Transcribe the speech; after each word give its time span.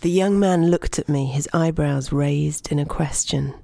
The 0.00 0.10
young 0.10 0.38
man 0.38 0.70
looked 0.70 1.00
at 1.00 1.08
me, 1.08 1.26
his 1.26 1.48
eyebrows 1.52 2.12
raised 2.12 2.70
in 2.70 2.78
a 2.78 2.86
question. 2.86 3.54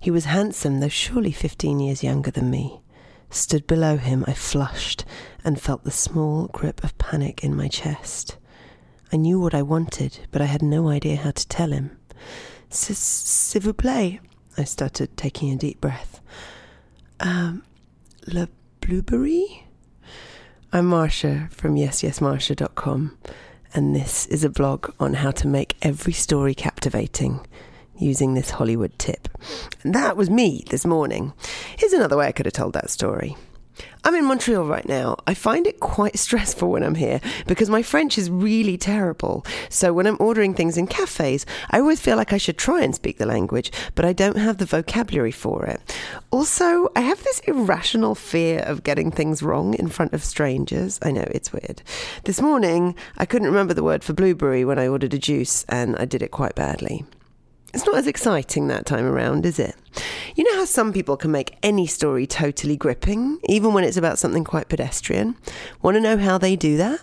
He 0.00 0.10
was 0.10 0.24
handsome, 0.24 0.80
though 0.80 0.88
surely 0.88 1.32
fifteen 1.32 1.80
years 1.80 2.02
younger 2.02 2.30
than 2.30 2.50
me. 2.50 2.80
Stood 3.28 3.66
below 3.66 3.98
him, 3.98 4.24
I 4.26 4.32
flushed 4.32 5.04
and 5.44 5.60
felt 5.60 5.84
the 5.84 5.90
small 5.90 6.46
grip 6.46 6.82
of 6.82 6.96
panic 6.96 7.44
in 7.44 7.54
my 7.54 7.68
chest. 7.68 8.38
I 9.12 9.16
knew 9.16 9.38
what 9.38 9.54
I 9.54 9.60
wanted, 9.60 10.20
but 10.30 10.40
I 10.40 10.46
had 10.46 10.62
no 10.62 10.88
idea 10.88 11.16
how 11.16 11.32
to 11.32 11.48
tell 11.48 11.72
him. 11.72 11.98
S'il 12.70 13.60
vous 13.60 13.74
plaît, 13.74 14.20
I 14.56 14.64
stuttered, 14.64 15.14
taking 15.18 15.52
a 15.52 15.56
deep 15.56 15.78
breath. 15.78 16.22
Um, 17.20 17.64
Le 18.26 18.48
Blueberry? 18.80 19.66
I'm 20.72 20.88
Marsha 20.88 21.52
from 21.52 21.74
yesyesmarsha.com 21.74 23.18
and 23.74 23.96
this 23.96 24.26
is 24.26 24.44
a 24.44 24.50
blog 24.50 24.92
on 25.00 25.14
how 25.14 25.30
to 25.30 25.48
make 25.48 25.76
every 25.82 26.12
story 26.12 26.54
captivating 26.54 27.46
using 27.96 28.34
this 28.34 28.50
Hollywood 28.50 28.98
tip. 28.98 29.28
And 29.82 29.94
that 29.94 30.16
was 30.16 30.28
me 30.28 30.64
this 30.70 30.84
morning. 30.84 31.32
Here's 31.76 31.92
another 31.92 32.16
way 32.16 32.26
I 32.26 32.32
could 32.32 32.46
have 32.46 32.52
told 32.52 32.74
that 32.74 32.90
story. 32.90 33.36
I'm 34.04 34.14
in 34.14 34.24
Montreal 34.24 34.66
right 34.66 34.86
now. 34.86 35.16
I 35.26 35.34
find 35.34 35.66
it 35.66 35.80
quite 35.80 36.18
stressful 36.26 36.70
when 36.70 36.82
I'm 36.82 36.94
here 36.94 37.20
because 37.46 37.70
my 37.70 37.82
French 37.82 38.18
is 38.18 38.30
really 38.30 38.76
terrible. 38.76 39.46
So 39.68 39.92
when 39.92 40.06
I'm 40.06 40.16
ordering 40.20 40.54
things 40.54 40.76
in 40.76 40.86
cafes, 40.86 41.46
I 41.70 41.78
always 41.78 42.00
feel 42.00 42.16
like 42.16 42.32
I 42.32 42.38
should 42.38 42.58
try 42.58 42.82
and 42.82 42.94
speak 42.94 43.18
the 43.18 43.26
language, 43.26 43.70
but 43.94 44.04
I 44.04 44.12
don't 44.12 44.36
have 44.36 44.58
the 44.58 44.66
vocabulary 44.66 45.30
for 45.30 45.64
it. 45.66 45.80
Also, 46.30 46.90
I 46.96 47.00
have 47.00 47.22
this 47.22 47.40
irrational 47.40 48.14
fear 48.14 48.60
of 48.60 48.82
getting 48.82 49.10
things 49.10 49.42
wrong 49.42 49.74
in 49.74 49.88
front 49.88 50.12
of 50.12 50.24
strangers. 50.24 50.98
I 51.02 51.10
know 51.10 51.26
it's 51.30 51.52
weird. 51.52 51.82
This 52.24 52.40
morning, 52.40 52.94
I 53.18 53.26
couldn't 53.26 53.48
remember 53.48 53.74
the 53.74 53.84
word 53.84 54.02
for 54.02 54.12
blueberry 54.12 54.64
when 54.64 54.78
I 54.78 54.88
ordered 54.88 55.14
a 55.14 55.18
juice 55.18 55.64
and 55.68 55.96
I 55.96 56.04
did 56.04 56.22
it 56.22 56.30
quite 56.30 56.54
badly. 56.54 57.04
It's 57.74 57.86
not 57.86 57.96
as 57.96 58.06
exciting 58.06 58.68
that 58.68 58.84
time 58.84 59.06
around, 59.06 59.46
is 59.46 59.58
it? 59.58 59.74
You 60.36 60.44
know 60.44 60.56
how 60.56 60.64
some 60.66 60.92
people 60.92 61.16
can 61.16 61.30
make 61.30 61.56
any 61.62 61.86
story 61.86 62.26
totally 62.26 62.76
gripping, 62.76 63.38
even 63.48 63.72
when 63.72 63.84
it's 63.84 63.96
about 63.96 64.18
something 64.18 64.44
quite 64.44 64.68
pedestrian? 64.68 65.36
Want 65.80 65.94
to 65.96 66.00
know 66.00 66.18
how 66.18 66.36
they 66.36 66.54
do 66.54 66.76
that? 66.76 67.00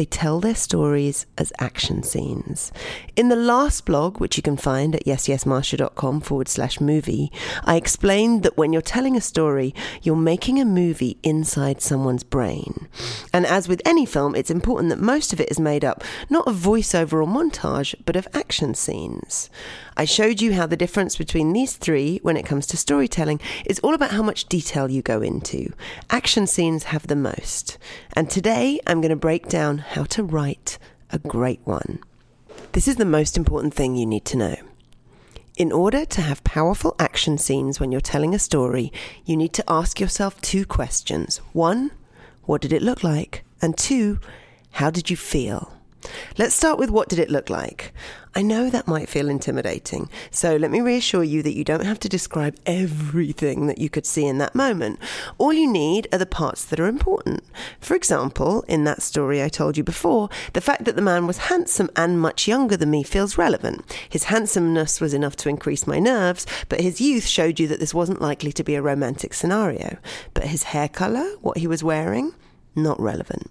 They 0.00 0.06
tell 0.06 0.40
their 0.40 0.54
stories 0.54 1.26
as 1.36 1.52
action 1.58 2.02
scenes. 2.02 2.72
In 3.16 3.28
the 3.28 3.36
last 3.36 3.84
blog, 3.84 4.18
which 4.18 4.38
you 4.38 4.42
can 4.42 4.56
find 4.56 4.94
at 4.94 5.04
yesyesmarsha.com 5.04 6.22
forward 6.22 6.48
slash 6.48 6.80
movie, 6.80 7.30
I 7.64 7.76
explained 7.76 8.42
that 8.44 8.56
when 8.56 8.72
you're 8.72 8.80
telling 8.80 9.14
a 9.14 9.20
story, 9.20 9.74
you're 10.00 10.16
making 10.16 10.58
a 10.58 10.64
movie 10.64 11.18
inside 11.22 11.82
someone's 11.82 12.22
brain. 12.22 12.88
And 13.34 13.44
as 13.44 13.68
with 13.68 13.82
any 13.84 14.06
film, 14.06 14.34
it's 14.34 14.50
important 14.50 14.88
that 14.88 15.00
most 15.00 15.34
of 15.34 15.40
it 15.40 15.50
is 15.50 15.60
made 15.60 15.84
up 15.84 16.02
not 16.30 16.48
of 16.48 16.56
voiceover 16.56 17.22
or 17.22 17.26
montage, 17.26 17.94
but 18.06 18.16
of 18.16 18.26
action 18.32 18.72
scenes. 18.72 19.50
I 19.98 20.06
showed 20.06 20.40
you 20.40 20.54
how 20.54 20.64
the 20.64 20.78
difference 20.78 21.18
between 21.18 21.52
these 21.52 21.76
three 21.76 22.20
when 22.22 22.38
it 22.38 22.46
comes 22.46 22.66
to 22.68 22.78
storytelling 22.78 23.38
is 23.66 23.80
all 23.80 23.92
about 23.92 24.12
how 24.12 24.22
much 24.22 24.46
detail 24.46 24.90
you 24.90 25.02
go 25.02 25.20
into. 25.20 25.74
Action 26.08 26.46
scenes 26.46 26.84
have 26.84 27.06
the 27.06 27.16
most. 27.16 27.76
And 28.14 28.30
today 28.30 28.80
I'm 28.86 29.02
going 29.02 29.10
to 29.10 29.16
break 29.16 29.48
down 29.48 29.84
how 29.90 30.04
to 30.04 30.22
write 30.22 30.78
a 31.10 31.18
great 31.18 31.60
one. 31.64 31.98
This 32.72 32.86
is 32.86 32.94
the 32.94 33.04
most 33.04 33.36
important 33.36 33.74
thing 33.74 33.96
you 33.96 34.06
need 34.06 34.24
to 34.26 34.36
know. 34.36 34.56
In 35.56 35.72
order 35.72 36.04
to 36.04 36.20
have 36.20 36.44
powerful 36.44 36.94
action 37.00 37.38
scenes 37.38 37.80
when 37.80 37.90
you're 37.90 38.00
telling 38.00 38.32
a 38.32 38.38
story, 38.38 38.92
you 39.24 39.36
need 39.36 39.52
to 39.54 39.64
ask 39.66 39.98
yourself 39.98 40.40
two 40.40 40.64
questions. 40.64 41.38
One, 41.52 41.90
what 42.44 42.60
did 42.60 42.72
it 42.72 42.82
look 42.82 43.02
like? 43.02 43.44
And 43.60 43.76
two, 43.76 44.20
how 44.70 44.90
did 44.90 45.10
you 45.10 45.16
feel? 45.16 45.76
Let's 46.38 46.54
start 46.54 46.78
with 46.78 46.90
what 46.90 47.08
did 47.08 47.18
it 47.18 47.30
look 47.30 47.50
like? 47.50 47.92
I 48.32 48.42
know 48.42 48.70
that 48.70 48.86
might 48.86 49.08
feel 49.08 49.28
intimidating, 49.28 50.08
so 50.30 50.54
let 50.54 50.70
me 50.70 50.80
reassure 50.80 51.24
you 51.24 51.42
that 51.42 51.56
you 51.56 51.64
don't 51.64 51.84
have 51.84 51.98
to 52.00 52.08
describe 52.08 52.56
everything 52.64 53.66
that 53.66 53.78
you 53.78 53.90
could 53.90 54.06
see 54.06 54.24
in 54.24 54.38
that 54.38 54.54
moment. 54.54 55.00
All 55.36 55.52
you 55.52 55.68
need 55.70 56.06
are 56.12 56.18
the 56.18 56.26
parts 56.26 56.64
that 56.66 56.78
are 56.78 56.86
important. 56.86 57.42
For 57.80 57.96
example, 57.96 58.62
in 58.68 58.84
that 58.84 59.02
story 59.02 59.42
I 59.42 59.48
told 59.48 59.76
you 59.76 59.82
before, 59.82 60.28
the 60.52 60.60
fact 60.60 60.84
that 60.84 60.94
the 60.94 61.02
man 61.02 61.26
was 61.26 61.38
handsome 61.38 61.90
and 61.96 62.20
much 62.20 62.46
younger 62.46 62.76
than 62.76 62.92
me 62.92 63.02
feels 63.02 63.36
relevant. 63.36 63.84
His 64.08 64.24
handsomeness 64.24 65.00
was 65.00 65.12
enough 65.12 65.34
to 65.36 65.48
increase 65.48 65.88
my 65.88 65.98
nerves, 65.98 66.46
but 66.68 66.80
his 66.80 67.00
youth 67.00 67.26
showed 67.26 67.58
you 67.58 67.66
that 67.66 67.80
this 67.80 67.94
wasn't 67.94 68.22
likely 68.22 68.52
to 68.52 68.62
be 68.62 68.76
a 68.76 68.82
romantic 68.82 69.34
scenario. 69.34 69.98
But 70.34 70.44
his 70.44 70.62
hair 70.62 70.88
colour, 70.88 71.28
what 71.40 71.58
he 71.58 71.66
was 71.66 71.82
wearing, 71.82 72.34
not 72.74 73.00
relevant. 73.00 73.50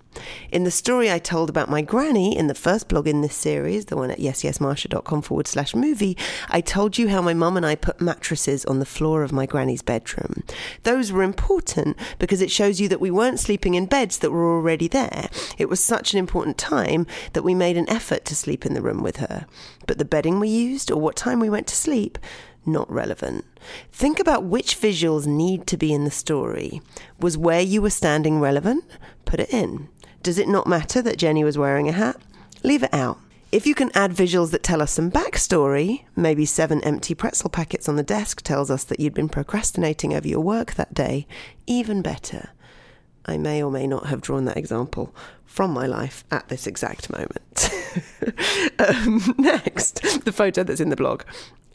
In 0.52 0.64
the 0.64 0.72
story 0.72 1.12
I 1.12 1.20
told 1.20 1.50
about 1.50 1.70
my 1.70 1.82
granny 1.82 2.38
in 2.38 2.48
the 2.48 2.56
first 2.56 2.88
blog 2.88 3.08
in 3.08 3.22
this 3.22 3.36
series, 3.36 3.86
the 3.86 3.98
one 3.98 4.12
at 4.12 4.20
yesyesmarsha.com 4.20 5.22
forward 5.22 5.48
slash 5.48 5.76
movie, 5.76 6.18
I 6.50 6.62
told 6.62 6.98
you 6.98 7.10
how 7.10 7.22
my 7.22 7.34
mum 7.34 7.58
and 7.58 7.66
I 7.66 7.76
put 7.76 8.02
mattresses 8.02 8.66
on 8.66 8.80
the 8.80 8.86
floor 8.86 9.24
of 9.24 9.32
my 9.32 9.46
granny's 9.46 9.82
bedroom. 9.82 10.44
Those 10.84 11.12
were 11.12 11.24
important 11.24 11.98
because 12.18 12.42
it 12.42 12.52
shows 12.52 12.80
you 12.80 12.88
that 12.90 13.02
we 13.02 13.12
weren't 13.12 13.40
sleeping 13.40 13.76
in 13.76 13.86
beds 13.86 14.20
that 14.20 14.32
were 14.32 14.56
already 14.56 14.88
there. 14.88 15.30
It 15.58 15.70
was 15.70 15.84
such 15.84 16.14
an 16.14 16.20
important 16.20 16.58
time 16.58 17.06
that 17.34 17.44
we 17.44 17.54
made 17.54 17.78
an 17.78 17.90
effort 17.90 18.26
to 18.26 18.36
sleep 18.36 18.66
in 18.66 18.74
the 18.74 18.82
room 18.82 19.04
with 19.04 19.18
her. 19.18 19.46
But 19.88 19.98
the 19.98 20.06
bedding 20.06 20.40
we 20.40 20.50
used 20.50 20.92
or 20.92 21.00
what 21.00 21.16
time 21.16 21.40
we 21.40 21.50
went 21.50 21.68
to 21.68 21.76
sleep, 21.76 22.18
not 22.66 22.92
relevant. 22.92 23.46
Think 23.92 24.20
about 24.20 24.44
which 24.44 24.80
visuals 24.80 25.26
need 25.26 25.68
to 25.68 25.78
be 25.78 25.94
in 25.94 26.04
the 26.04 26.12
story. 26.12 26.82
Was 27.20 27.38
where 27.38 27.62
you 27.62 27.82
were 27.82 27.90
standing 27.90 28.40
relevant? 28.40 28.84
Put 29.26 29.40
it 29.40 29.54
in. 29.54 29.90
Does 30.24 30.38
it 30.38 30.48
not 30.48 30.68
matter 30.68 31.02
that 31.02 31.18
Jenny 31.18 31.44
was 31.44 31.58
wearing 31.58 31.88
a 31.88 31.94
hat? 31.94 32.18
Leave 32.64 32.84
it 32.84 32.94
out. 32.94 33.20
If 33.52 33.66
you 33.66 33.74
can 33.74 33.90
add 33.96 34.12
visuals 34.12 34.52
that 34.52 34.62
tell 34.62 34.82
us 34.82 34.92
some 34.92 35.10
backstory, 35.10 36.04
maybe 36.16 36.46
seven 36.46 36.84
empty 36.84 37.16
pretzel 37.16 37.50
packets 37.50 37.90
on 37.90 37.96
the 37.96 38.04
desk 38.04 38.44
tells 38.44 38.70
us 38.70 38.84
that 38.84 39.00
you'd 39.00 39.16
been 39.16 39.30
procrastinating 39.30 40.14
over 40.14 40.28
your 40.28 40.42
work 40.42 40.76
that 40.76 40.94
day, 40.94 41.26
even 41.66 42.04
better. 42.04 42.50
I 43.26 43.38
may 43.38 43.64
or 43.64 43.72
may 43.72 43.88
not 43.88 44.06
have 44.08 44.22
drawn 44.22 44.46
that 44.46 44.58
example 44.58 45.16
from 45.46 45.72
my 45.72 45.88
life 45.88 46.24
at 46.30 46.48
this 46.50 46.68
exact 46.68 47.10
moment. 47.12 47.72
um, 48.80 49.36
next, 49.38 50.26
the 50.26 50.32
photo 50.32 50.64
that's 50.64 50.82
in 50.82 50.90
the 50.90 50.96
blog 50.96 51.24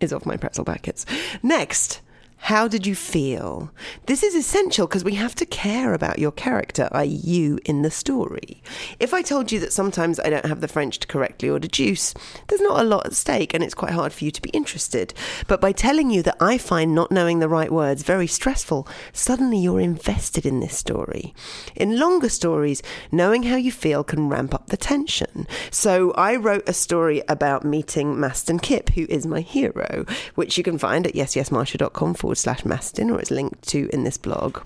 is 0.00 0.12
of 0.12 0.26
my 0.26 0.36
pretzel 0.36 0.64
packets. 0.64 1.06
Next, 1.42 2.00
how 2.44 2.68
did 2.68 2.86
you 2.86 2.94
feel? 2.94 3.70
This 4.04 4.22
is 4.22 4.34
essential 4.34 4.86
because 4.86 5.02
we 5.02 5.14
have 5.14 5.34
to 5.36 5.46
care 5.46 5.94
about 5.94 6.18
your 6.18 6.30
character, 6.30 6.90
i.e., 6.92 7.06
you 7.06 7.58
in 7.64 7.80
the 7.80 7.90
story. 7.90 8.62
If 9.00 9.14
I 9.14 9.22
told 9.22 9.50
you 9.50 9.58
that 9.60 9.72
sometimes 9.72 10.20
I 10.20 10.28
don't 10.28 10.44
have 10.44 10.60
the 10.60 10.68
French 10.68 10.98
to 10.98 11.06
correctly 11.06 11.48
order 11.48 11.68
juice, 11.68 12.12
there's 12.48 12.60
not 12.60 12.80
a 12.80 12.84
lot 12.84 13.06
at 13.06 13.14
stake 13.14 13.54
and 13.54 13.64
it's 13.64 13.72
quite 13.72 13.92
hard 13.92 14.12
for 14.12 14.26
you 14.26 14.30
to 14.30 14.42
be 14.42 14.50
interested. 14.50 15.14
But 15.48 15.62
by 15.62 15.72
telling 15.72 16.10
you 16.10 16.22
that 16.22 16.36
I 16.38 16.58
find 16.58 16.94
not 16.94 17.10
knowing 17.10 17.38
the 17.38 17.48
right 17.48 17.72
words 17.72 18.02
very 18.02 18.26
stressful, 18.26 18.86
suddenly 19.14 19.56
you're 19.56 19.80
invested 19.80 20.44
in 20.44 20.60
this 20.60 20.76
story. 20.76 21.34
In 21.74 21.98
longer 21.98 22.28
stories, 22.28 22.82
knowing 23.10 23.44
how 23.44 23.56
you 23.56 23.72
feel 23.72 24.04
can 24.04 24.28
ramp 24.28 24.52
up 24.52 24.66
the 24.66 24.76
tension. 24.76 25.46
So 25.70 26.12
I 26.12 26.36
wrote 26.36 26.68
a 26.68 26.74
story 26.74 27.22
about 27.26 27.64
meeting 27.64 28.16
Mastin 28.16 28.60
Kipp, 28.60 28.90
who 28.90 29.06
is 29.08 29.26
my 29.26 29.40
hero, 29.40 30.04
which 30.34 30.58
you 30.58 30.62
can 30.62 30.76
find 30.76 31.06
at 31.06 31.14
yesyesmarsha.com 31.14 32.12
forward 32.12 32.33
forward 32.34 32.64
slash 32.64 32.64
Mastin, 32.64 33.12
or 33.12 33.20
it's 33.20 33.30
linked 33.30 33.62
to 33.68 33.88
in 33.92 34.04
this 34.04 34.18
blog. 34.18 34.58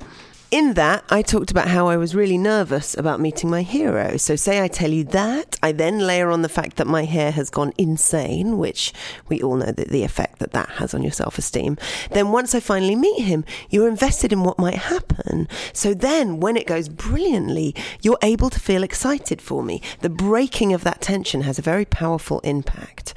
In 0.51 0.73
that, 0.75 1.05
I 1.11 1.21
talked 1.21 1.51
about 1.51 1.69
how 1.69 1.89
I 1.89 1.99
was 1.99 2.15
really 2.15 2.39
nervous 2.39 2.97
about 2.97 3.21
meeting 3.21 3.51
my 3.51 3.61
hero. 3.61 4.17
So, 4.17 4.35
say 4.35 4.63
I 4.63 4.69
tell 4.69 4.91
you 4.91 5.05
that, 5.05 5.59
I 5.63 5.73
then 5.73 5.99
layer 5.99 6.31
on 6.31 6.41
the 6.41 6.49
fact 6.49 6.79
that 6.79 6.87
my 6.87 7.05
hair 7.05 7.33
has 7.33 7.51
gone 7.51 7.75
insane, 7.77 8.57
which 8.57 8.95
we 9.29 9.43
all 9.43 9.57
know 9.57 9.73
that 9.73 9.91
the 9.91 10.05
effect 10.05 10.39
that 10.39 10.53
that 10.53 10.71
has 10.71 10.95
on 10.95 11.03
your 11.03 11.13
self 11.13 11.37
esteem. 11.37 11.77
Then, 12.13 12.33
once 12.33 12.55
I 12.55 12.61
finally 12.61 12.97
meet 12.97 13.25
him, 13.25 13.45
you're 13.69 13.89
invested 13.91 14.33
in 14.33 14.43
what 14.43 14.59
might 14.59 14.77
happen. 14.77 15.49
So, 15.75 15.93
then 15.93 16.41
when 16.41 16.57
it 16.57 16.67
goes 16.67 16.89
brilliantly, 16.89 17.75
you're 18.01 18.17
able 18.23 18.49
to 18.49 18.59
feel 18.59 18.83
excited 18.83 19.43
for 19.43 19.63
me. 19.63 19.83
The 20.01 20.09
breaking 20.09 20.73
of 20.73 20.83
that 20.83 21.03
tension 21.03 21.43
has 21.43 21.59
a 21.59 21.63
very 21.63 21.85
powerful 21.85 22.41
impact. 22.41 23.13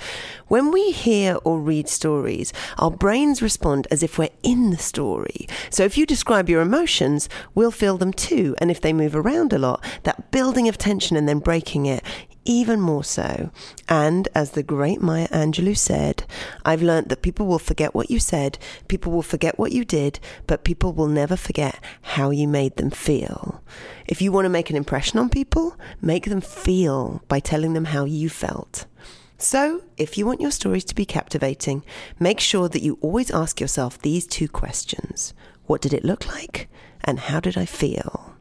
When 0.52 0.70
we 0.70 0.92
hear 0.92 1.38
or 1.46 1.62
read 1.62 1.88
stories, 1.88 2.52
our 2.78 2.92
brains 2.92 3.42
respond 3.42 3.88
as 3.90 4.04
if 4.04 4.18
we're 4.18 4.28
in 4.44 4.72
the 4.72 4.78
story. 4.78 5.48
So 5.70 5.86
if 5.86 5.98
you 5.98 6.06
describe 6.06 6.50
your 6.50 6.60
emotions, 6.60 7.21
we'll 7.56 7.72
feel 7.72 7.98
them 7.98 8.14
too. 8.14 8.56
And 8.60 8.72
if 8.72 8.82
they 8.82 8.94
move 8.94 9.16
around 9.16 9.54
a 9.54 9.60
lot, 9.60 9.84
that 10.04 10.32
building 10.32 10.68
of 10.68 10.78
tension 10.78 11.18
and 11.18 11.28
then 11.28 11.40
breaking 11.40 11.86
it, 11.86 12.04
even 12.46 12.82
more 12.82 13.04
so. 13.04 13.52
And 13.88 14.28
as 14.34 14.52
the 14.52 14.64
great 14.64 15.02
Maya 15.02 15.28
Angelou 15.30 15.78
said, 15.78 16.26
I've 16.66 16.82
learnt 16.82 17.10
that 17.10 17.22
people 17.22 17.46
will 17.46 17.60
forget 17.60 17.94
what 17.94 18.10
you 18.10 18.20
said, 18.20 18.58
people 18.88 19.12
will 19.12 19.22
forget 19.22 19.60
what 19.60 19.72
you 19.72 19.86
did, 19.86 20.20
but 20.48 20.64
people 20.64 20.94
will 20.94 21.08
never 21.08 21.36
forget 21.36 21.80
how 22.02 22.32
you 22.32 22.48
made 22.48 22.78
them 22.78 22.90
feel. 22.90 23.64
If 24.08 24.22
you 24.22 24.32
want 24.32 24.46
to 24.46 24.50
make 24.50 24.70
an 24.70 24.76
impression 24.76 25.20
on 25.20 25.30
people, 25.30 25.78
make 26.02 26.26
them 26.26 26.42
feel 26.42 27.22
by 27.28 27.40
telling 27.40 27.74
them 27.74 27.86
how 27.86 28.06
you 28.06 28.30
felt. 28.30 28.86
So, 29.38 29.82
if 29.98 30.20
you 30.20 30.28
want 30.28 30.40
your 30.42 30.52
stories 30.52 30.86
to 30.86 30.96
be 30.96 31.06
captivating, 31.06 31.84
make 32.20 32.40
sure 32.40 32.70
that 32.70 32.84
you 32.84 33.00
always 33.02 33.32
ask 33.32 33.60
yourself 33.60 34.00
these 34.00 34.28
two 34.28 34.48
questions 34.48 35.34
What 35.66 35.82
did 35.82 35.94
it 35.94 36.06
look 36.06 36.28
like? 36.28 36.70
And 37.04 37.20
how 37.20 37.40
did 37.40 37.58
I 37.58 37.66
feel? 37.66 38.32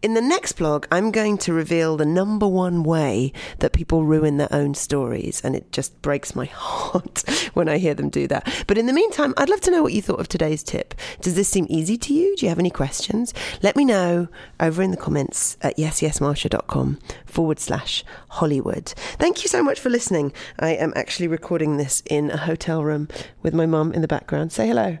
In 0.00 0.14
the 0.14 0.20
next 0.20 0.52
blog, 0.52 0.86
I'm 0.92 1.10
going 1.10 1.38
to 1.38 1.52
reveal 1.52 1.96
the 1.96 2.06
number 2.06 2.46
one 2.46 2.84
way 2.84 3.32
that 3.58 3.72
people 3.72 4.04
ruin 4.04 4.36
their 4.36 4.52
own 4.52 4.74
stories, 4.74 5.40
and 5.42 5.56
it 5.56 5.72
just 5.72 6.00
breaks 6.02 6.36
my 6.36 6.44
heart 6.52 7.24
when 7.54 7.68
I 7.68 7.78
hear 7.78 7.94
them 7.94 8.08
do 8.08 8.28
that. 8.28 8.64
But 8.68 8.78
in 8.78 8.86
the 8.86 8.92
meantime, 8.92 9.34
I'd 9.36 9.48
love 9.48 9.60
to 9.62 9.72
know 9.72 9.82
what 9.82 9.92
you 9.92 10.00
thought 10.00 10.20
of 10.20 10.28
today's 10.28 10.62
tip. 10.62 10.94
Does 11.20 11.34
this 11.34 11.48
seem 11.48 11.66
easy 11.68 11.98
to 11.98 12.14
you? 12.14 12.36
Do 12.36 12.46
you 12.46 12.48
have 12.48 12.60
any 12.60 12.70
questions? 12.70 13.34
Let 13.60 13.74
me 13.74 13.84
know 13.84 14.28
over 14.60 14.82
in 14.82 14.92
the 14.92 14.96
comments 14.96 15.56
at 15.62 15.76
yesyesmarsha.com 15.76 17.00
forward 17.26 17.58
slash 17.58 18.04
Hollywood. 18.28 18.94
Thank 19.18 19.42
you 19.42 19.48
so 19.48 19.64
much 19.64 19.80
for 19.80 19.90
listening. 19.90 20.32
I 20.60 20.74
am 20.74 20.92
actually 20.94 21.26
recording 21.26 21.76
this 21.76 22.04
in 22.08 22.30
a 22.30 22.36
hotel 22.36 22.84
room 22.84 23.08
with 23.42 23.52
my 23.52 23.66
mum 23.66 23.92
in 23.92 24.02
the 24.02 24.08
background. 24.08 24.52
Say 24.52 24.68
hello. 24.68 24.98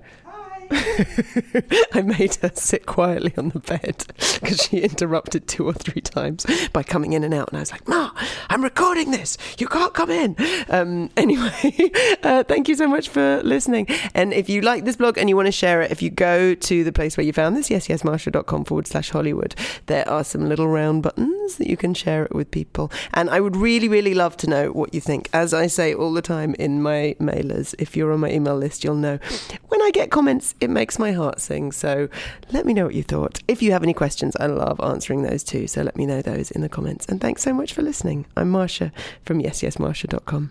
I 1.92 2.02
made 2.02 2.36
her 2.36 2.50
sit 2.54 2.86
quietly 2.86 3.32
on 3.36 3.50
the 3.50 3.60
bed 3.60 4.04
because 4.40 4.58
she 4.62 4.78
interrupted 4.78 5.46
two 5.46 5.66
or 5.66 5.72
three 5.72 6.00
times 6.00 6.46
by 6.72 6.82
coming 6.82 7.12
in 7.12 7.24
and 7.24 7.34
out. 7.34 7.48
And 7.48 7.58
I 7.58 7.60
was 7.60 7.72
like, 7.72 7.86
Ma, 7.88 8.10
I'm 8.48 8.62
recording 8.62 9.10
this. 9.10 9.38
You 9.58 9.66
can't 9.68 9.94
come 9.94 10.10
in. 10.10 10.36
Um, 10.68 11.10
anyway, 11.16 11.90
uh, 12.22 12.44
thank 12.44 12.68
you 12.68 12.74
so 12.74 12.86
much 12.86 13.08
for 13.08 13.42
listening. 13.42 13.86
And 14.14 14.32
if 14.32 14.48
you 14.48 14.60
like 14.60 14.84
this 14.84 14.96
blog 14.96 15.18
and 15.18 15.28
you 15.28 15.36
want 15.36 15.46
to 15.46 15.52
share 15.52 15.82
it, 15.82 15.90
if 15.90 16.02
you 16.02 16.10
go 16.10 16.54
to 16.54 16.84
the 16.84 16.92
place 16.92 17.16
where 17.16 17.24
you 17.24 17.32
found 17.32 17.56
this, 17.56 17.70
yes, 17.70 17.88
yesyesmarsha.com 17.88 18.64
forward 18.64 18.86
slash 18.86 19.10
Hollywood, 19.10 19.54
there 19.86 20.08
are 20.08 20.24
some 20.24 20.48
little 20.48 20.68
round 20.68 21.02
buttons 21.02 21.37
that 21.56 21.68
you 21.68 21.76
can 21.76 21.94
share 21.94 22.24
it 22.24 22.34
with 22.34 22.50
people. 22.50 22.90
And 23.14 23.30
I 23.30 23.40
would 23.40 23.56
really, 23.56 23.88
really 23.88 24.14
love 24.14 24.36
to 24.38 24.46
know 24.46 24.68
what 24.68 24.94
you 24.94 25.00
think. 25.00 25.28
As 25.32 25.52
I 25.54 25.66
say 25.66 25.94
all 25.94 26.12
the 26.12 26.22
time 26.22 26.54
in 26.58 26.82
my 26.82 27.16
mailers, 27.20 27.74
if 27.78 27.96
you're 27.96 28.12
on 28.12 28.20
my 28.20 28.30
email 28.30 28.56
list, 28.56 28.84
you'll 28.84 28.94
know 28.94 29.18
when 29.68 29.82
I 29.82 29.90
get 29.90 30.10
comments 30.10 30.54
it 30.60 30.70
makes 30.70 30.98
my 30.98 31.12
heart 31.12 31.40
sing. 31.40 31.72
So 31.72 32.08
let 32.52 32.66
me 32.66 32.74
know 32.74 32.84
what 32.84 32.94
you 32.94 33.02
thought. 33.02 33.40
If 33.48 33.62
you 33.62 33.72
have 33.72 33.82
any 33.82 33.94
questions, 33.94 34.36
I 34.36 34.46
love 34.46 34.80
answering 34.80 35.22
those 35.22 35.42
too. 35.42 35.66
So 35.66 35.82
let 35.82 35.96
me 35.96 36.06
know 36.06 36.22
those 36.22 36.50
in 36.50 36.60
the 36.60 36.68
comments. 36.68 37.06
And 37.06 37.20
thanks 37.20 37.42
so 37.42 37.52
much 37.52 37.72
for 37.72 37.82
listening. 37.82 38.26
I'm 38.36 38.50
Marsha 38.50 38.92
from 39.24 39.42
yesyesmarsha.com. 39.42 40.50